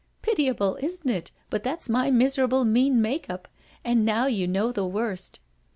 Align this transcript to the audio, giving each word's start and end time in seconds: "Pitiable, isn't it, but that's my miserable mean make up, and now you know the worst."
"Pitiable, 0.23 0.79
isn't 0.81 1.07
it, 1.11 1.29
but 1.51 1.61
that's 1.61 1.87
my 1.87 2.09
miserable 2.09 2.65
mean 2.65 3.03
make 3.03 3.29
up, 3.29 3.47
and 3.85 4.03
now 4.03 4.25
you 4.25 4.47
know 4.47 4.71
the 4.71 4.83
worst." 4.83 5.39